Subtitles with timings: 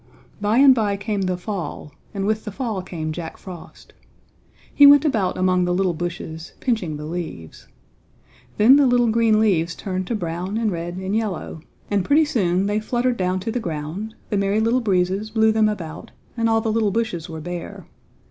[0.41, 3.93] By and by came the fall, and with the fall came Jack Frost.
[4.73, 7.67] He went about among the little bushes, pinching the leaves.
[8.57, 11.61] Then the little green leaves turned to brown and red and yellow
[11.91, 15.69] and pretty soon they fluttered down to the ground, the Merry Little Breezes blew them
[15.69, 17.85] about and all the little bushes were bare.